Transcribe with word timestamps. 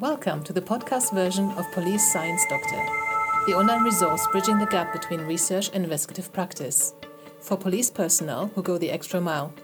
Welcome 0.00 0.44
to 0.44 0.52
the 0.52 0.60
podcast 0.60 1.14
version 1.14 1.50
of 1.52 1.72
Police 1.72 2.12
Science 2.12 2.44
Doctor, 2.50 2.84
the 3.46 3.54
online 3.54 3.82
resource 3.82 4.26
bridging 4.30 4.58
the 4.58 4.66
gap 4.66 4.92
between 4.92 5.22
research 5.22 5.70
and 5.72 5.84
investigative 5.84 6.30
practice. 6.34 6.92
For 7.40 7.56
police 7.56 7.88
personnel 7.88 8.48
who 8.54 8.62
go 8.62 8.76
the 8.76 8.90
extra 8.90 9.22
mile. 9.22 9.54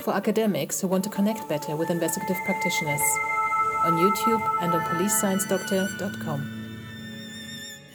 For 0.00 0.12
academics 0.12 0.80
who 0.80 0.88
want 0.88 1.04
to 1.04 1.10
connect 1.10 1.48
better 1.48 1.76
with 1.76 1.88
investigative 1.88 2.38
practitioners. 2.44 3.00
On 3.84 3.92
YouTube 3.92 4.42
and 4.60 4.74
on 4.74 4.80
policesciencedoctor.com. 4.80 6.40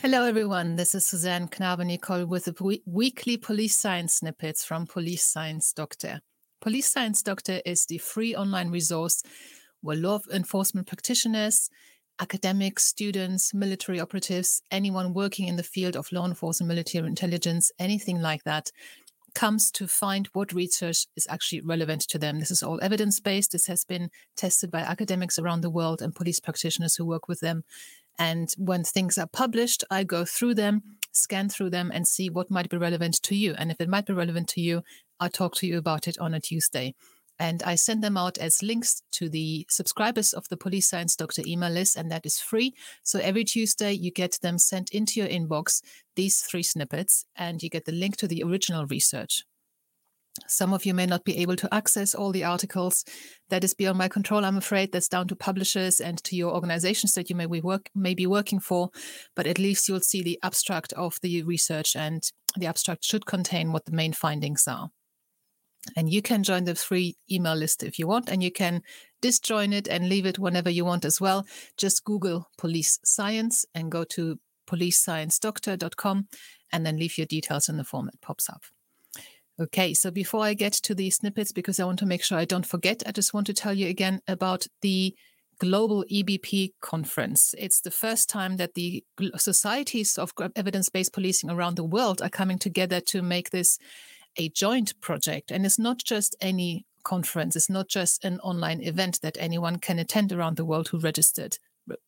Hello, 0.01 0.23
everyone. 0.23 0.77
This 0.77 0.95
is 0.95 1.05
Susanne 1.05 1.49
Knabe-Nicol 1.49 2.25
with 2.25 2.45
the 2.45 2.79
weekly 2.85 3.35
police 3.35 3.75
science 3.75 4.13
snippets 4.13 4.63
from 4.63 4.87
Police 4.87 5.25
Science 5.25 5.73
Doctor. 5.73 6.21
Police 6.61 6.87
Science 6.89 7.21
Doctor 7.21 7.59
is 7.65 7.85
the 7.85 7.97
free 7.97 8.33
online 8.33 8.71
resource 8.71 9.21
were 9.86 9.95
law 9.95 10.20
enforcement 10.33 10.88
practitioners, 10.88 11.70
academics, 12.20 12.85
students, 12.85 13.53
military 13.53 13.99
operatives, 13.99 14.61
anyone 14.71 15.13
working 15.13 15.48
in 15.48 15.55
the 15.55 15.63
field 15.63 15.95
of 15.95 16.11
law 16.11 16.25
enforcement, 16.25 16.67
military 16.67 17.08
intelligence, 17.08 17.71
anything 17.80 18.21
like 18.21 18.44
that, 18.44 18.71
comes 19.34 19.70
to 19.70 19.85
find 19.85 20.27
what 20.34 20.53
research 20.53 21.05
is 21.16 21.27
actually 21.30 21.61
relevant 21.61 22.02
to 22.02 22.17
them. 22.17 22.39
This 22.39 22.52
is 22.52 22.63
all 22.63 22.80
evidence 22.81 23.20
based. 23.20 23.52
This 23.52 23.67
has 23.67 23.84
been 23.84 24.09
tested 24.35 24.71
by 24.71 24.80
academics 24.80 25.38
around 25.38 25.61
the 25.61 25.70
world 25.70 26.02
and 26.02 26.16
police 26.16 26.39
practitioners 26.39 26.95
who 26.95 27.05
work 27.05 27.27
with 27.27 27.41
them. 27.41 27.63
And 28.17 28.49
when 28.58 28.86
things 28.86 29.17
are 29.17 29.27
published, 29.27 29.83
I 29.91 30.05
go 30.05 30.23
through 30.23 30.55
them, 30.55 30.83
scan 31.11 31.49
through 31.49 31.72
them, 31.72 31.91
and 31.94 32.08
see 32.08 32.30
what 32.30 32.49
might 32.49 32.70
be 32.70 32.77
relevant 32.77 33.22
to 33.23 33.36
you. 33.36 33.53
And 33.58 33.72
if 33.72 33.81
it 33.81 33.89
might 33.89 34.05
be 34.05 34.13
relevant 34.13 34.47
to 34.49 34.61
you, 34.61 34.83
I'll 35.20 35.30
talk 35.30 35.53
to 35.55 35.67
you 35.67 35.77
about 35.77 36.08
it 36.08 36.17
on 36.17 36.33
a 36.33 36.39
Tuesday. 36.39 36.95
And 37.39 37.62
I 37.63 37.75
send 37.75 38.03
them 38.03 38.17
out 38.17 38.38
as 38.38 38.63
links 38.63 39.02
to 39.13 39.30
the 39.30 39.66
subscribers 39.70 40.34
of 40.34 40.48
the 40.49 40.57
Police 40.57 40.89
Science 40.89 41.16
Doctor 41.16 41.41
email 41.45 41.71
list, 41.71 41.95
and 41.95 42.11
that 42.11 42.25
is 42.25 42.39
free. 42.39 42.73
So 43.03 43.20
every 43.20 43.44
Tuesday, 43.44 43.91
you 43.91 44.11
get 44.11 44.39
them 44.41 44.58
sent 44.58 44.91
into 44.91 45.19
your 45.19 45.30
inbox, 45.30 45.81
these 46.16 46.41
three 46.41 46.63
snippets, 46.63 47.25
and 47.36 47.61
you 47.61 47.69
get 47.69 47.86
the 47.86 47.91
link 47.91 48.17
to 48.17 48.28
the 48.28 48.44
original 48.44 48.86
research. 48.86 49.44
Some 50.47 50.73
of 50.73 50.86
you 50.86 50.94
may 50.94 51.06
not 51.06 51.23
be 51.23 51.38
able 51.38 51.56
to 51.56 51.73
access 51.73 52.13
all 52.13 52.31
the 52.31 52.44
articles. 52.44 53.06
That 53.50 53.63
is 53.63 53.73
beyond 53.73 53.97
my 53.97 54.09
control, 54.09 54.44
I'm 54.44 54.58
afraid. 54.58 54.91
That's 54.91 55.08
down 55.08 55.30
to 55.30 55.36
publishers 55.36 56.02
and 56.02 56.22
to 56.25 56.36
your 56.36 56.53
organizations 56.53 57.13
that 57.13 57.30
you 57.30 57.36
may 57.38 57.45
be, 57.45 57.61
work, 57.61 57.89
may 57.95 58.13
be 58.13 58.28
working 58.28 58.59
for. 58.59 58.89
But 59.36 59.47
at 59.47 59.59
least 59.59 59.88
you'll 59.88 60.02
see 60.02 60.22
the 60.22 60.39
abstract 60.44 60.91
of 60.94 61.17
the 61.22 61.44
research, 61.44 61.95
and 61.95 62.30
the 62.58 62.66
abstract 62.66 63.06
should 63.06 63.25
contain 63.25 63.72
what 63.72 63.86
the 63.86 63.94
main 63.94 64.11
findings 64.13 64.67
are. 64.67 64.89
And 65.95 66.11
you 66.11 66.22
can 66.22 66.44
join 66.44 66.64
the 66.64 66.75
free 66.75 67.16
email 67.31 67.55
list 67.55 67.83
if 67.83 68.00
you 68.00 68.08
want, 68.08 68.30
and 68.30 68.41
you 68.41 68.52
can 68.52 68.81
disjoin 69.22 69.73
it 69.73 69.88
and 69.88 70.09
leave 70.09 70.25
it 70.25 70.39
whenever 70.39 70.69
you 70.69 70.86
want 70.86 71.05
as 71.05 71.22
well. 71.22 71.45
Just 71.78 72.03
Google 72.03 72.50
police 72.58 73.00
science 73.03 73.66
and 73.75 73.91
go 73.91 74.03
to 74.06 74.39
policesciencedoctor.com 74.67 76.28
and 76.72 76.86
then 76.86 76.97
leave 76.97 77.17
your 77.17 77.28
details 77.28 77.69
in 77.69 77.78
the 77.78 77.83
form 77.83 78.08
that 78.08 78.22
pops 78.22 78.50
up. 78.50 78.63
Okay, 79.59 79.94
so 79.94 80.11
before 80.11 80.44
I 80.44 80.53
get 80.53 80.73
to 80.73 80.94
the 80.94 81.09
snippets, 81.09 81.53
because 81.53 81.80
I 81.80 81.86
want 81.86 82.00
to 82.00 82.06
make 82.06 82.23
sure 82.23 82.38
I 82.38 82.45
don't 82.45 82.66
forget, 82.66 83.03
I 83.06 83.11
just 83.11 83.33
want 83.33 83.47
to 83.47 83.53
tell 83.53 83.73
you 83.73 83.88
again 83.88 84.19
about 84.28 84.67
the 84.81 85.16
Global 85.59 86.03
EBP 86.11 86.73
Conference. 86.81 87.56
It's 87.58 87.80
the 87.80 87.91
first 87.91 88.28
time 88.28 88.58
that 88.58 88.73
the 88.73 89.06
societies 89.38 90.17
of 90.17 90.33
evidence 90.58 90.89
based 90.89 91.13
policing 91.13 91.50
around 91.50 91.75
the 91.75 91.86
world 91.86 92.22
are 92.22 92.30
coming 92.30 92.59
together 92.59 93.00
to 93.02 93.22
make 93.22 93.52
this 93.52 93.78
a 94.38 94.50
joint 94.50 95.00
project. 95.02 95.52
And 95.52 95.66
it's 95.66 95.80
not 95.80 96.00
just 96.03 96.36
any 96.41 96.86
conference, 97.03 97.55
it's 97.55 97.69
not 97.69 97.88
just 97.88 98.25
an 98.25 98.39
online 98.39 98.81
event 98.81 99.22
that 99.22 99.38
anyone 99.39 99.78
can 99.78 100.00
attend 100.00 100.31
around 100.31 100.58
the 100.58 100.66
world 100.66 100.89
who 100.89 101.00
registered. 101.00 101.58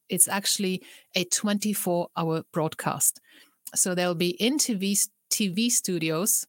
It's 0.09 0.27
actually 0.27 0.81
a 1.15 1.23
24 1.23 2.09
hour 2.17 2.43
broadcast. 2.51 3.21
So 3.75 3.93
there'll 3.93 4.15
be 4.15 4.31
in 4.41 4.57
TV, 4.57 5.07
TV 5.29 5.69
studios. 5.69 6.47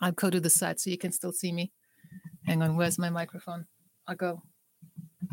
I'll 0.00 0.12
go 0.12 0.30
to 0.30 0.40
the 0.40 0.50
side 0.50 0.80
so 0.80 0.90
you 0.90 0.98
can 0.98 1.12
still 1.12 1.32
see 1.32 1.52
me. 1.52 1.72
Hang 2.46 2.62
on, 2.62 2.76
where's 2.76 2.98
my 2.98 3.10
microphone? 3.10 3.66
I'll 4.08 4.16
go. 4.16 4.42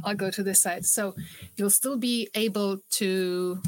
I'll 0.04 0.16
go 0.16 0.30
to 0.30 0.44
this 0.44 0.62
side. 0.62 0.86
So 0.86 1.16
you'll 1.56 1.70
still 1.70 1.98
be 1.98 2.30
able 2.36 2.80
to. 2.92 3.62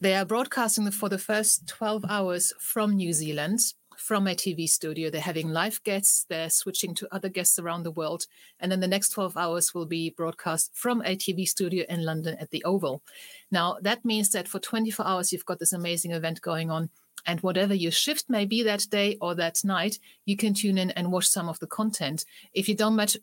They 0.00 0.14
are 0.14 0.24
broadcasting 0.24 0.90
for 0.90 1.08
the 1.08 1.18
first 1.18 1.68
12 1.68 2.04
hours 2.08 2.52
from 2.58 2.96
New 2.96 3.12
Zealand 3.12 3.60
from 4.06 4.28
a 4.28 4.36
TV 4.36 4.68
studio. 4.68 5.10
They're 5.10 5.20
having 5.20 5.48
live 5.48 5.82
guests, 5.82 6.26
they're 6.28 6.48
switching 6.48 6.94
to 6.94 7.08
other 7.10 7.28
guests 7.28 7.58
around 7.58 7.82
the 7.82 7.90
world. 7.90 8.26
And 8.60 8.70
then 8.70 8.78
the 8.78 8.86
next 8.86 9.08
12 9.08 9.36
hours 9.36 9.74
will 9.74 9.84
be 9.84 10.10
broadcast 10.10 10.70
from 10.74 11.00
a 11.00 11.16
TV 11.16 11.44
studio 11.44 11.84
in 11.88 12.04
London 12.04 12.36
at 12.38 12.50
the 12.50 12.62
Oval. 12.62 13.02
Now, 13.50 13.78
that 13.82 14.04
means 14.04 14.30
that 14.30 14.46
for 14.46 14.60
24 14.60 15.04
hours, 15.04 15.32
you've 15.32 15.44
got 15.44 15.58
this 15.58 15.72
amazing 15.72 16.12
event 16.12 16.40
going 16.40 16.70
on 16.70 16.88
and 17.26 17.40
whatever 17.40 17.74
your 17.74 17.90
shift 17.90 18.28
may 18.28 18.44
be 18.44 18.62
that 18.62 18.86
day 18.90 19.16
or 19.20 19.34
that 19.34 19.64
night, 19.64 19.98
you 20.26 20.36
can 20.36 20.54
tune 20.54 20.78
in 20.78 20.90
and 20.92 21.10
watch 21.10 21.26
some 21.26 21.48
of 21.48 21.58
the 21.58 21.66
content. 21.66 22.24
If 22.52 22.68
you 22.68 22.74
don't 22.74 22.96
match, 22.96 23.16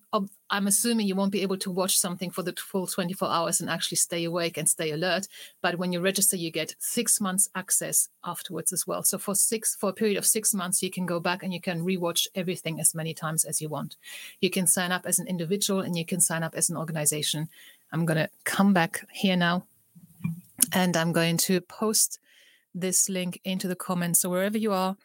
I'm 0.49 0.67
assuming 0.67 1.07
you 1.07 1.15
won't 1.15 1.31
be 1.31 1.41
able 1.41 1.57
to 1.57 1.71
watch 1.71 1.97
something 1.97 2.29
for 2.29 2.43
the 2.43 2.53
full 2.53 2.87
24 2.87 3.29
hours 3.29 3.61
and 3.61 3.69
actually 3.69 3.97
stay 3.97 4.23
awake 4.25 4.57
and 4.57 4.67
stay 4.67 4.91
alert. 4.91 5.27
But 5.61 5.77
when 5.77 5.93
you 5.93 6.01
register, 6.01 6.35
you 6.35 6.51
get 6.51 6.75
six 6.79 7.21
months 7.21 7.49
access 7.55 8.09
afterwards 8.25 8.73
as 8.73 8.85
well. 8.85 9.03
So 9.03 9.17
for 9.17 9.35
six, 9.35 9.75
for 9.75 9.89
a 9.89 9.93
period 9.93 10.17
of 10.17 10.25
six 10.25 10.53
months, 10.53 10.83
you 10.83 10.91
can 10.91 11.05
go 11.05 11.19
back 11.19 11.43
and 11.43 11.53
you 11.53 11.61
can 11.61 11.85
rewatch 11.85 12.27
everything 12.35 12.79
as 12.79 12.93
many 12.93 13.13
times 13.13 13.45
as 13.45 13.61
you 13.61 13.69
want. 13.69 13.95
You 14.41 14.49
can 14.49 14.67
sign 14.67 14.91
up 14.91 15.05
as 15.05 15.19
an 15.19 15.27
individual 15.27 15.81
and 15.81 15.97
you 15.97 16.05
can 16.05 16.19
sign 16.19 16.43
up 16.43 16.55
as 16.55 16.69
an 16.69 16.77
organization. 16.77 17.49
I'm 17.91 18.05
going 18.05 18.17
to 18.17 18.29
come 18.43 18.73
back 18.73 19.05
here 19.13 19.37
now 19.37 19.65
and 20.73 20.97
I'm 20.97 21.11
going 21.13 21.37
to 21.37 21.61
post 21.61 22.19
this 22.73 23.09
link 23.09 23.41
into 23.43 23.67
the 23.67 23.75
comments. 23.75 24.21
So 24.21 24.29
wherever 24.29 24.57
you 24.57 24.71
are 24.71 24.95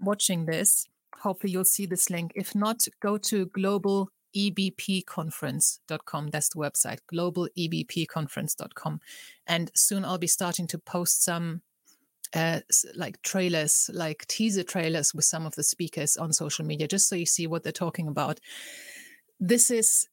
watching 0.00 0.46
this, 0.46 0.88
hopefully 1.20 1.52
you'll 1.52 1.64
see 1.64 1.86
this 1.86 2.10
link. 2.10 2.32
If 2.34 2.52
not, 2.54 2.86
go 3.00 3.16
to 3.18 3.46
globalebpconference.com. 3.46 6.30
That's 6.30 6.48
the 6.50 6.58
website, 6.58 6.98
globalebpconference.com. 7.12 9.00
And 9.46 9.70
soon 9.74 10.04
I'll 10.04 10.18
be 10.18 10.26
starting 10.26 10.66
to 10.68 10.78
post 10.78 11.24
some 11.24 11.62
uh, 12.34 12.60
like 12.96 13.20
trailers, 13.22 13.90
like 13.92 14.26
teaser 14.26 14.64
trailers 14.64 15.14
with 15.14 15.24
some 15.24 15.46
of 15.46 15.54
the 15.54 15.62
speakers 15.62 16.16
on 16.16 16.32
social 16.32 16.64
media, 16.64 16.88
just 16.88 17.08
so 17.08 17.14
you 17.14 17.26
see 17.26 17.46
what 17.46 17.62
they're 17.62 17.72
talking 17.72 18.08
about. 18.08 18.40
This 19.38 19.70
is 19.70 20.08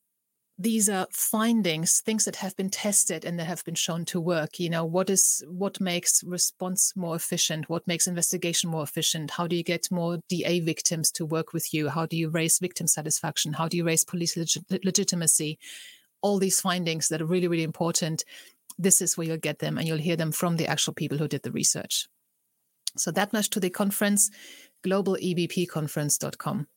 these 0.58 0.90
are 0.90 1.08
findings 1.12 2.02
things 2.02 2.26
that 2.26 2.36
have 2.36 2.56
been 2.56 2.70
tested 2.70 3.26
and 3.26 3.40
that 3.40 3.46
have 3.46 3.64
been 3.64 3.76
shown 3.76 4.06
to 4.06 4.20
work 4.20 4.60
you 4.60 4.70
know 4.70 4.86
what 4.86 5.10
is 5.10 5.44
what 5.48 5.80
makes 5.80 6.24
response 6.24 6.94
more 6.96 7.16
efficient? 7.16 7.70
What 7.70 7.88
makes 7.88 8.08
investigation 8.08 8.70
more 8.70 8.84
efficient? 8.84 9.32
How 9.32 9.48
do 9.48 9.56
you 9.56 9.64
get 9.64 9.92
more 9.92 10.20
da 10.30 10.60
victims 10.62 11.12
to 11.12 11.26
work 11.26 11.54
with 11.54 11.74
you? 11.74 11.90
How 11.90 12.06
do 12.06 12.18
you 12.18 12.30
raise 12.30 12.60
victim 12.60 12.88
satisfaction? 12.88 13.54
How 13.54 13.68
do 13.68 13.78
you 13.78 13.86
raise 13.86 14.04
police 14.04 14.36
leg- 14.38 14.84
legitimacy? 14.84 15.60
All 16.22 16.40
these 16.40 16.62
findings 16.62 17.08
that 17.10 17.22
are 17.22 17.26
really 17.26 17.48
really 17.48 17.64
important. 17.64 18.24
This 18.78 19.02
is 19.02 19.18
where 19.18 19.28
you'll 19.28 19.38
get 19.38 19.60
them 19.60 19.78
and 19.78 19.88
you'll 19.88 19.98
hear 19.98 20.16
them 20.16 20.32
from 20.32 20.58
the 20.58 20.68
actual 20.68 20.94
people 20.94 21.18
who 21.18 21.28
did 21.28 21.44
the 21.44 21.52
research. 21.52 22.08
So 22.98 23.12
that 23.12 23.34
much 23.34 23.50
to 23.52 23.60
the 23.60 23.70
conference 23.70 24.30
globalebpconference.com 24.84 26.68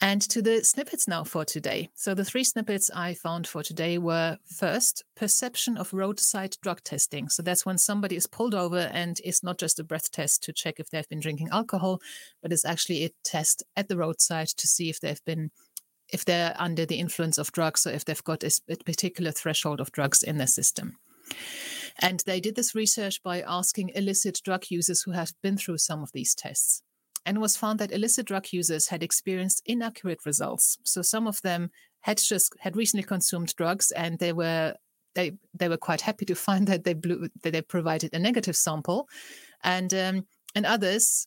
and 0.00 0.22
to 0.22 0.40
the 0.40 0.62
snippets 0.64 1.08
now 1.08 1.24
for 1.24 1.44
today. 1.44 1.90
So, 1.94 2.14
the 2.14 2.24
three 2.24 2.44
snippets 2.44 2.90
I 2.94 3.14
found 3.14 3.46
for 3.46 3.62
today 3.62 3.98
were 3.98 4.38
first, 4.46 5.04
perception 5.16 5.76
of 5.76 5.92
roadside 5.92 6.56
drug 6.62 6.82
testing. 6.84 7.28
So, 7.28 7.42
that's 7.42 7.66
when 7.66 7.78
somebody 7.78 8.16
is 8.16 8.26
pulled 8.26 8.54
over 8.54 8.90
and 8.92 9.20
it's 9.24 9.42
not 9.42 9.58
just 9.58 9.80
a 9.80 9.84
breath 9.84 10.10
test 10.12 10.42
to 10.44 10.52
check 10.52 10.78
if 10.78 10.90
they've 10.90 11.08
been 11.08 11.20
drinking 11.20 11.48
alcohol, 11.50 12.00
but 12.42 12.52
it's 12.52 12.64
actually 12.64 13.04
a 13.04 13.10
test 13.24 13.64
at 13.76 13.88
the 13.88 13.96
roadside 13.96 14.48
to 14.48 14.66
see 14.66 14.88
if 14.88 15.00
they've 15.00 15.24
been. 15.24 15.50
If 16.10 16.24
they're 16.24 16.54
under 16.58 16.86
the 16.86 16.98
influence 16.98 17.36
of 17.36 17.52
drugs, 17.52 17.86
or 17.86 17.90
if 17.90 18.06
they've 18.06 18.24
got 18.24 18.42
a 18.42 18.50
particular 18.86 19.30
threshold 19.30 19.78
of 19.78 19.92
drugs 19.92 20.22
in 20.22 20.38
their 20.38 20.46
system. 20.46 20.96
And 21.98 22.22
they 22.24 22.40
did 22.40 22.56
this 22.56 22.74
research 22.74 23.22
by 23.22 23.42
asking 23.42 23.90
illicit 23.90 24.40
drug 24.42 24.70
users 24.70 25.02
who 25.02 25.10
have 25.10 25.32
been 25.42 25.58
through 25.58 25.76
some 25.76 26.02
of 26.02 26.12
these 26.12 26.34
tests 26.34 26.82
and 27.28 27.42
was 27.42 27.58
found 27.58 27.78
that 27.78 27.92
illicit 27.92 28.26
drug 28.26 28.46
users 28.52 28.88
had 28.88 29.02
experienced 29.02 29.62
inaccurate 29.66 30.24
results. 30.24 30.78
So 30.84 31.02
some 31.02 31.26
of 31.26 31.42
them 31.42 31.70
had 32.00 32.16
just 32.16 32.54
had 32.58 32.74
recently 32.74 33.04
consumed 33.04 33.54
drugs 33.54 33.90
and 33.90 34.18
they 34.18 34.32
were 34.32 34.74
they 35.14 35.32
they 35.52 35.68
were 35.68 35.76
quite 35.76 36.00
happy 36.00 36.24
to 36.24 36.34
find 36.46 36.66
that 36.68 36.84
they 36.84 36.94
blew 36.94 37.28
that 37.42 37.52
they 37.52 37.60
provided 37.60 38.14
a 38.14 38.18
negative 38.18 38.56
sample, 38.56 39.08
and 39.62 39.92
um, 39.92 40.26
and 40.54 40.64
others 40.64 41.26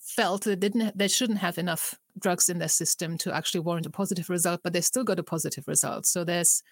felt 0.00 0.44
they 0.44 0.56
didn't 0.56 0.96
they 0.96 1.08
shouldn't 1.08 1.40
have 1.40 1.58
enough 1.58 1.94
drugs 2.18 2.48
in 2.48 2.58
their 2.58 2.68
system 2.68 3.18
to 3.18 3.34
actually 3.34 3.60
warrant 3.60 3.86
a 3.86 3.90
positive 3.90 4.30
result, 4.30 4.60
but 4.64 4.72
they 4.72 4.80
still 4.80 5.04
got 5.04 5.18
a 5.18 5.22
positive 5.22 5.68
result. 5.68 6.06
So 6.06 6.24
there's 6.24 6.62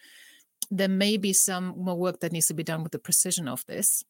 there 0.70 0.88
may 0.88 1.18
be 1.18 1.34
some 1.34 1.74
more 1.76 1.98
work 1.98 2.20
that 2.20 2.32
needs 2.32 2.46
to 2.46 2.54
be 2.54 2.64
done 2.64 2.82
with 2.82 2.92
the 2.92 2.98
precision 2.98 3.48
of 3.48 3.66
this. 3.66 4.02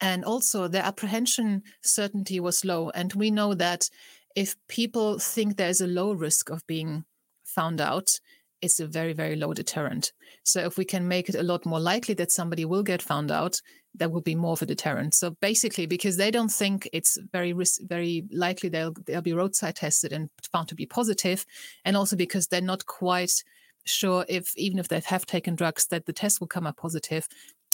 And 0.00 0.24
also, 0.24 0.68
the 0.68 0.84
apprehension 0.84 1.62
certainty 1.82 2.40
was 2.40 2.64
low. 2.64 2.90
And 2.90 3.12
we 3.14 3.30
know 3.30 3.54
that 3.54 3.88
if 4.34 4.56
people 4.68 5.18
think 5.18 5.56
there's 5.56 5.80
a 5.80 5.86
low 5.86 6.12
risk 6.12 6.50
of 6.50 6.66
being 6.66 7.04
found 7.44 7.80
out, 7.80 8.18
it's 8.64 8.80
a 8.80 8.86
very, 8.86 9.12
very 9.12 9.36
low 9.36 9.52
deterrent. 9.52 10.12
So 10.42 10.60
if 10.60 10.78
we 10.78 10.84
can 10.84 11.06
make 11.06 11.28
it 11.28 11.34
a 11.34 11.42
lot 11.42 11.66
more 11.66 11.80
likely 11.80 12.14
that 12.14 12.32
somebody 12.32 12.64
will 12.64 12.82
get 12.82 13.02
found 13.02 13.30
out, 13.30 13.60
that 13.96 14.10
will 14.10 14.22
be 14.22 14.34
more 14.34 14.52
of 14.52 14.62
a 14.62 14.66
deterrent. 14.66 15.14
So 15.14 15.36
basically, 15.40 15.86
because 15.86 16.16
they 16.16 16.30
don't 16.30 16.50
think 16.50 16.88
it's 16.92 17.18
very 17.32 17.54
very 17.82 18.24
likely 18.32 18.68
they'll 18.68 18.94
they'll 19.06 19.22
be 19.22 19.34
roadside 19.34 19.76
tested 19.76 20.12
and 20.12 20.30
found 20.50 20.68
to 20.68 20.74
be 20.74 20.86
positive, 20.86 21.44
and 21.84 21.96
also 21.96 22.16
because 22.16 22.48
they're 22.48 22.60
not 22.60 22.86
quite 22.86 23.44
sure 23.84 24.24
if 24.28 24.56
even 24.56 24.78
if 24.78 24.88
they 24.88 25.00
have 25.00 25.26
taken 25.26 25.54
drugs 25.54 25.86
that 25.88 26.06
the 26.06 26.12
test 26.12 26.40
will 26.40 26.48
come 26.48 26.66
up 26.66 26.78
positive, 26.78 27.28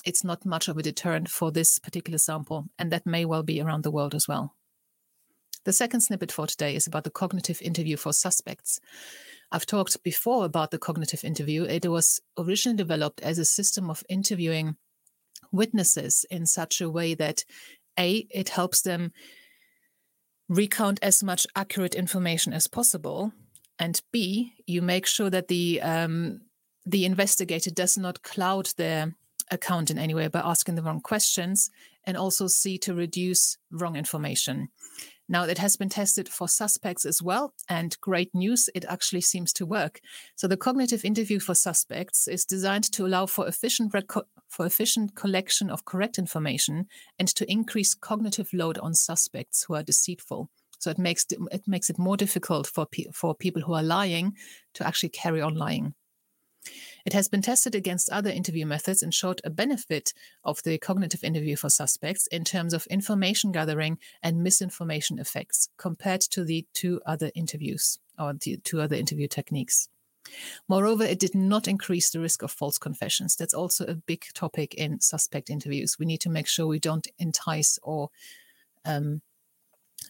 it's 0.05 0.25
not 0.25 0.45
much 0.45 0.69
of 0.69 0.77
a 0.77 0.83
deterrent 0.83 1.29
for 1.29 1.51
this 1.51 1.79
particular 1.79 2.19
sample, 2.19 2.67
and 2.79 2.91
that 2.93 3.07
may 3.07 3.25
well 3.25 3.43
be 3.43 3.61
around 3.61 3.85
the 3.85 3.91
world 3.91 4.15
as 4.15 4.27
well. 4.29 4.55
The 5.65 5.73
second 5.73 6.01
snippet 6.01 6.33
for 6.33 6.47
today 6.47 6.75
is 6.75 6.87
about 6.87 7.05
the 7.05 7.11
cognitive 7.11 7.61
interview 7.61 7.97
for 7.97 8.13
suspects. 8.13 8.81
I've 9.53 9.67
talked 9.67 10.03
before 10.03 10.45
about 10.45 10.71
the 10.71 10.79
cognitive 10.79 11.25
interview. 11.25 11.65
It 11.65 11.87
was 11.87 12.21
originally 12.39 12.77
developed 12.77 13.21
as 13.21 13.39
a 13.39 13.45
system 13.45 13.91
of 13.91 14.05
interviewing 14.09 14.77
witnesses 15.53 16.25
in 16.31 16.47
such 16.47 16.81
a 16.81 16.89
way 16.89 17.15
that 17.15 17.45
A, 17.99 18.27
it 18.31 18.51
helps 18.51 18.83
them 18.83 19.13
recount 20.49 20.99
as 21.03 21.23
much 21.23 21.47
accurate 21.55 21.95
information 21.95 22.53
as 22.53 22.67
possible, 22.67 23.33
and 23.79 24.01
B, 24.13 24.53
you 24.67 24.83
make 24.83 25.07
sure 25.07 25.31
that 25.31 25.49
the 25.49 25.81
um, 25.81 26.43
the 26.85 27.05
investigator 27.05 27.71
does 27.71 27.97
not 27.97 28.23
cloud 28.23 28.71
their 28.77 29.15
account 29.51 29.91
in 29.91 29.99
any 29.99 30.15
way 30.15 30.29
by 30.29 30.41
asking 30.41 30.75
the 30.75 30.83
wrong 30.83 31.01
questions, 31.01 31.71
and 32.05 32.17
also 32.17 32.47
see 32.47 32.79
to 32.79 32.95
reduce 32.95 33.59
wrong 33.71 33.97
information. 33.97 34.69
Now, 35.29 35.45
it 35.45 35.59
has 35.59 35.77
been 35.77 35.89
tested 35.89 36.29
for 36.29 36.49
suspects 36.49 37.05
as 37.05 37.23
well, 37.23 37.55
and 37.69 37.97
great 38.01 38.35
news, 38.35 38.69
it 38.75 38.85
actually 38.89 39.21
seems 39.21 39.53
to 39.53 39.65
work. 39.65 40.01
So, 40.35 40.49
the 40.49 40.57
cognitive 40.57 41.05
interview 41.05 41.39
for 41.39 41.55
suspects 41.55 42.27
is 42.27 42.45
designed 42.45 42.91
to 42.93 43.07
allow 43.07 43.27
for 43.27 43.47
efficient, 43.47 43.93
reco- 43.93 44.25
for 44.49 44.67
efficient 44.67 45.15
collection 45.15 45.71
of 45.71 45.85
correct 45.85 46.19
information 46.19 46.87
and 47.17 47.29
to 47.29 47.49
increase 47.49 47.95
cognitive 47.95 48.53
load 48.53 48.77
on 48.79 48.93
suspects 48.93 49.63
who 49.63 49.77
are 49.77 49.85
deceitful. 49.85 50.51
So, 50.81 50.91
it 50.91 50.99
makes 50.99 51.27
it 51.31 51.69
makes 51.69 51.91
it 51.91 51.99
more 51.99 52.17
difficult 52.17 52.67
for, 52.67 52.87
pe- 52.87 53.13
for 53.15 53.33
people 53.33 53.63
who 53.63 53.75
are 53.75 53.85
lying 53.85 54.35
to 54.75 54.85
actually 54.85 55.11
carry 55.11 55.41
on 55.41 55.55
lying. 55.55 55.95
It 57.07 57.13
has 57.13 57.29
been 57.29 57.43
tested 57.43 57.75
against 57.75 58.11
other 58.11 58.31
interview 58.31 58.67
methods 58.67 59.03
and 59.03 59.15
showed 59.15 59.41
a 59.45 59.51
benefit 59.51 60.13
of 60.45 60.63
the 60.63 60.79
cognitive 60.79 61.25
interview 61.25 61.57
for 61.57 61.71
suspects 61.71 62.27
in 62.27 62.45
terms 62.45 62.75
of 62.75 62.87
information 62.87 63.53
gathering 63.53 63.99
and 64.23 64.43
misinformation 64.43 65.19
effects 65.19 65.69
compared 65.79 66.21
to 66.23 66.45
the 66.45 66.67
two 66.75 67.01
other 67.07 67.31
interviews 67.35 67.99
or 68.19 68.35
the 68.35 68.59
two 68.59 68.81
other 68.81 68.97
interview 68.97 69.27
techniques. 69.27 69.89
Moreover, 70.69 71.05
it 71.05 71.19
did 71.19 71.35
not 71.35 71.67
increase 71.67 72.11
the 72.11 72.21
risk 72.21 72.43
of 72.43 72.51
false 72.51 72.79
confessions. 72.79 73.37
That's 73.37 73.55
also 73.55 73.87
a 73.87 73.95
big 73.95 74.27
topic 74.35 74.75
in 74.75 75.01
suspect 75.01 75.51
interviews. 75.51 75.99
We 75.99 76.07
need 76.07 76.21
to 76.21 76.31
make 76.31 76.47
sure 76.47 76.67
we 76.67 76.79
don't 76.79 77.09
entice 77.19 77.79
or 77.83 78.11
um, 78.85 79.23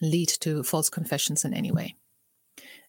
lead 0.01 0.29
to 0.41 0.63
false 0.63 0.89
confessions 0.89 1.45
in 1.45 1.53
any 1.53 1.71
way. 1.71 1.95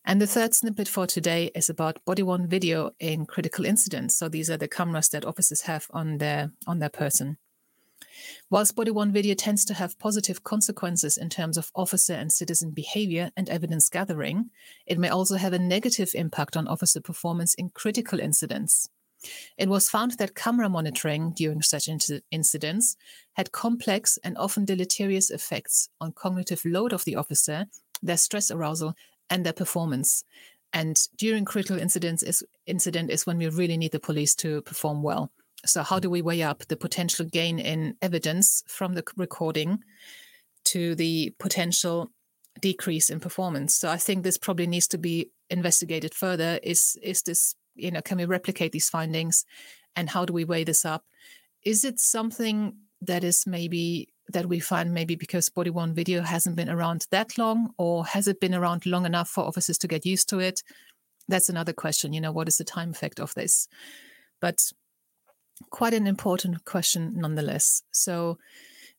And 0.04 0.20
the 0.20 0.26
third 0.26 0.54
snippet 0.54 0.88
for 0.88 1.06
today 1.06 1.50
is 1.54 1.70
about 1.70 2.04
body 2.04 2.22
worn 2.22 2.48
video 2.48 2.90
in 2.98 3.24
critical 3.24 3.64
incidents. 3.64 4.16
So 4.16 4.28
these 4.28 4.50
are 4.50 4.56
the 4.56 4.68
cameras 4.68 5.08
that 5.10 5.24
officers 5.24 5.62
have 5.62 5.86
on 5.90 6.18
their 6.18 6.52
on 6.66 6.80
their 6.80 6.88
person. 6.88 7.38
Whilst 8.50 8.74
body 8.74 8.90
worn 8.90 9.12
video 9.12 9.34
tends 9.34 9.64
to 9.66 9.74
have 9.74 9.98
positive 9.98 10.42
consequences 10.42 11.16
in 11.16 11.28
terms 11.28 11.56
of 11.56 11.70
officer 11.74 12.14
and 12.14 12.32
citizen 12.32 12.72
behavior 12.72 13.30
and 13.36 13.48
evidence 13.48 13.88
gathering, 13.88 14.50
it 14.86 14.98
may 14.98 15.08
also 15.08 15.36
have 15.36 15.52
a 15.52 15.58
negative 15.58 16.10
impact 16.14 16.56
on 16.56 16.68
officer 16.68 17.00
performance 17.00 17.54
in 17.54 17.70
critical 17.70 18.18
incidents. 18.18 18.88
It 19.56 19.68
was 19.68 19.88
found 19.88 20.12
that 20.18 20.34
camera 20.34 20.68
monitoring 20.68 21.32
during 21.32 21.62
such 21.62 21.88
incidents 22.30 22.96
had 23.34 23.52
complex 23.52 24.18
and 24.24 24.36
often 24.36 24.64
deleterious 24.64 25.30
effects 25.30 25.88
on 26.00 26.12
cognitive 26.12 26.64
load 26.64 26.92
of 26.92 27.04
the 27.04 27.14
officer, 27.14 27.66
their 28.02 28.16
stress 28.16 28.50
arousal, 28.50 28.94
and 29.30 29.44
their 29.44 29.52
performance. 29.52 30.24
And 30.72 30.98
during 31.16 31.44
critical 31.44 31.78
incidents 31.78 32.22
is 32.22 32.42
incident 32.66 33.10
is 33.10 33.26
when 33.26 33.38
we 33.38 33.48
really 33.48 33.76
need 33.76 33.92
the 33.92 34.00
police 34.00 34.34
to 34.36 34.62
perform 34.62 35.02
well. 35.02 35.30
So 35.64 35.82
how 35.82 35.98
do 35.98 36.10
we 36.10 36.22
weigh 36.22 36.42
up 36.42 36.66
the 36.66 36.76
potential 36.76 37.24
gain 37.24 37.58
in 37.58 37.96
evidence 38.02 38.64
from 38.66 38.94
the 38.94 39.04
recording 39.16 39.80
to 40.64 40.94
the 40.94 41.34
potential 41.38 42.10
decrease 42.60 43.10
in 43.10 43.20
performance? 43.20 43.74
So 43.74 43.90
I 43.90 43.96
think 43.96 44.24
this 44.24 44.38
probably 44.38 44.66
needs 44.66 44.88
to 44.88 44.98
be 44.98 45.30
investigated 45.50 46.14
further. 46.14 46.58
Is 46.62 46.98
is 47.02 47.22
this, 47.22 47.54
you 47.74 47.90
know, 47.90 48.00
can 48.00 48.18
we 48.18 48.24
replicate 48.24 48.72
these 48.72 48.88
findings 48.88 49.44
and 49.94 50.10
how 50.10 50.24
do 50.24 50.32
we 50.32 50.44
weigh 50.44 50.64
this 50.64 50.84
up? 50.84 51.04
Is 51.64 51.84
it 51.84 52.00
something 52.00 52.76
that 53.02 53.22
is 53.22 53.46
maybe 53.46 54.11
that 54.32 54.46
we 54.46 54.60
find 54.60 54.92
maybe 54.92 55.14
because 55.16 55.48
body 55.48 55.70
worn 55.70 55.94
video 55.94 56.22
hasn't 56.22 56.56
been 56.56 56.68
around 56.68 57.06
that 57.10 57.38
long, 57.38 57.70
or 57.78 58.04
has 58.06 58.28
it 58.28 58.40
been 58.40 58.54
around 58.54 58.86
long 58.86 59.06
enough 59.06 59.28
for 59.28 59.44
officers 59.44 59.78
to 59.78 59.88
get 59.88 60.06
used 60.06 60.28
to 60.30 60.38
it? 60.38 60.62
That's 61.28 61.48
another 61.48 61.72
question. 61.72 62.12
You 62.12 62.20
know, 62.20 62.32
what 62.32 62.48
is 62.48 62.56
the 62.56 62.64
time 62.64 62.90
effect 62.90 63.20
of 63.20 63.34
this? 63.34 63.68
But 64.40 64.72
quite 65.70 65.94
an 65.94 66.06
important 66.06 66.64
question 66.64 67.12
nonetheless. 67.16 67.82
So, 67.92 68.38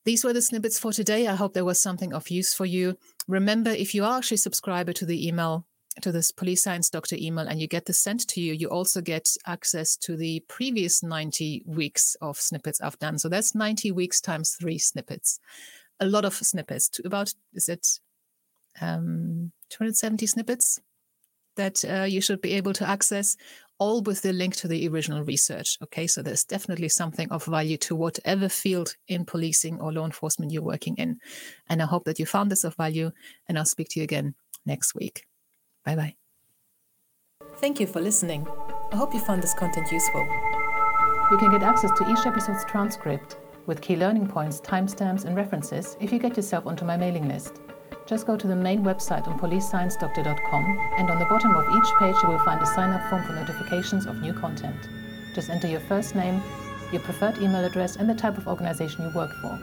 these 0.06 0.24
were 0.24 0.34
the 0.34 0.42
snippets 0.42 0.78
for 0.78 0.92
today. 0.92 1.28
I 1.28 1.36
hope 1.36 1.54
there 1.54 1.64
was 1.64 1.82
something 1.82 2.14
of 2.14 2.30
use 2.30 2.54
for 2.54 2.66
you. 2.66 2.98
Remember, 3.28 3.70
if 3.70 3.96
you 3.96 4.04
are 4.04 4.18
actually 4.18 4.36
a 4.36 4.40
subscriber 4.40 4.92
to 4.94 5.06
the 5.06 5.28
email 5.28 5.66
to 6.02 6.12
this 6.12 6.32
police 6.32 6.64
science 6.64 6.90
doctor 6.90 7.16
email 7.20 7.48
and 7.48 7.60
you 7.60 7.68
get 7.68 7.86
this 7.86 8.00
sent 8.00 8.28
to 8.30 8.42
you, 8.42 8.54
you 8.54 8.68
also 8.68 9.02
get 9.02 9.30
access 9.46 9.96
to 9.98 10.16
the 10.16 10.40
previous 10.48 11.04
90 11.04 11.64
weeks 11.66 12.16
of 12.22 12.38
snippets 12.38 12.82
I've 12.82 13.00
done. 13.00 13.20
So 13.20 13.30
that's 13.30 13.56
90 13.56 13.92
weeks 13.92 14.20
times 14.20 14.56
three 14.60 14.78
snippets. 14.78 15.40
A 16.00 16.06
lot 16.06 16.26
of 16.26 16.34
snippets, 16.34 16.90
to 16.90 17.04
about, 17.06 17.34
is 17.54 17.70
it 17.70 18.00
um, 18.82 19.52
270 19.70 20.26
snippets 20.26 20.80
that 21.56 21.86
uh, 21.86 22.04
you 22.04 22.22
should 22.22 22.42
be 22.42 22.54
able 22.54 22.74
to 22.74 22.88
access, 22.88 23.38
all 23.78 24.02
with 24.02 24.22
the 24.22 24.34
link 24.34 24.56
to 24.56 24.68
the 24.68 24.88
original 24.88 25.24
research. 25.24 25.78
Okay, 25.84 26.08
so 26.08 26.22
there's 26.22 26.44
definitely 26.44 26.90
something 26.90 27.30
of 27.32 27.46
value 27.46 27.78
to 27.78 27.96
whatever 27.96 28.50
field 28.50 28.96
in 29.08 29.26
policing 29.26 29.80
or 29.80 29.92
law 29.92 30.06
enforcement 30.06 30.52
you're 30.52 30.64
working 30.64 30.96
in. 30.96 31.20
And 31.70 31.82
I 31.82 31.86
hope 31.86 32.06
that 32.06 32.20
you 32.20 32.26
found 32.26 32.52
this 32.52 32.64
of 32.64 32.76
value, 32.76 33.12
and 33.48 33.58
I'll 33.58 33.66
speak 33.66 33.90
to 33.90 34.00
you 34.00 34.04
again 34.04 34.36
next 34.66 34.96
week. 34.96 35.26
Bye 35.86 35.96
bye. 35.96 36.16
Thank 37.58 37.80
you 37.80 37.88
for 37.88 38.02
listening. 38.02 38.48
I 38.92 38.96
hope 38.96 39.14
you 39.14 39.20
found 39.20 39.42
this 39.42 39.54
content 39.54 39.92
useful. 39.92 40.28
You 41.32 41.38
can 41.38 41.52
get 41.52 41.64
access 41.64 41.92
to 41.98 42.12
each 42.12 42.26
episode's 42.26 42.66
transcript 42.66 43.38
with 43.66 43.82
key 43.82 43.96
learning 43.96 44.28
points, 44.28 44.60
timestamps, 44.60 45.26
and 45.26 45.36
references 45.36 45.96
if 46.00 46.12
you 46.12 46.20
get 46.20 46.36
yourself 46.36 46.68
onto 46.68 46.86
my 46.86 46.98
mailing 46.98 47.28
list. 47.28 47.62
Just 48.06 48.28
go 48.28 48.36
to 48.36 48.48
the 48.48 48.56
main 48.56 48.84
website 48.84 49.28
on 49.28 49.40
policesciencedoctor.com, 49.40 50.80
and 50.98 51.10
on 51.10 51.20
the 51.20 51.26
bottom 51.26 51.56
of 51.56 51.66
each 51.78 51.94
page, 52.00 52.16
you 52.22 52.28
will 52.28 52.40
find 52.40 52.62
a 52.62 52.66
sign 52.66 52.90
up 52.90 53.10
form 53.10 53.24
for 53.24 53.34
notifications 53.34 54.06
of 54.06 54.22
new 54.22 54.34
content. 54.34 54.76
Just 55.34 55.50
enter 55.50 55.68
your 55.68 55.80
first 55.82 56.14
name, 56.14 56.42
your 56.92 57.02
preferred 57.02 57.38
email 57.38 57.64
address, 57.64 57.96
and 57.96 58.10
the 58.10 58.14
type 58.14 58.38
of 58.38 58.48
organization 58.48 59.04
you 59.04 59.16
work 59.16 59.32
for. 59.42 59.58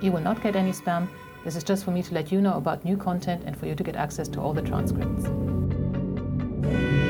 You 0.00 0.10
will 0.10 0.20
not 0.20 0.42
get 0.42 0.56
any 0.56 0.72
spam. 0.72 1.08
This 1.44 1.54
is 1.54 1.62
just 1.62 1.84
for 1.84 1.92
me 1.92 2.02
to 2.02 2.12
let 2.12 2.32
you 2.32 2.40
know 2.40 2.54
about 2.54 2.84
new 2.84 2.96
content 2.96 3.44
and 3.46 3.56
for 3.56 3.66
you 3.66 3.76
to 3.76 3.84
get 3.84 3.94
access 3.94 4.26
to 4.28 4.40
all 4.40 4.52
the 4.52 4.62
transcripts. 4.62 5.26
Thank 6.68 7.00
you. 7.00 7.05